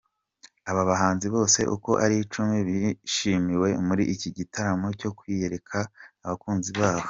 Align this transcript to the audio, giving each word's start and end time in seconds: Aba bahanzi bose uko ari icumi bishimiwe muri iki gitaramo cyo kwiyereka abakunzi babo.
Aba 0.69 0.81
bahanzi 0.89 1.27
bose 1.35 1.59
uko 1.75 1.91
ari 2.05 2.15
icumi 2.23 2.57
bishimiwe 2.67 3.69
muri 3.87 4.03
iki 4.13 4.29
gitaramo 4.37 4.87
cyo 4.99 5.09
kwiyereka 5.17 5.77
abakunzi 6.23 6.71
babo. 6.79 6.99